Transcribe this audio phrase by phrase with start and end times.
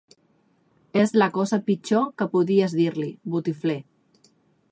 [1.01, 3.79] És la cosa pitjor que podies dir-li: botifler.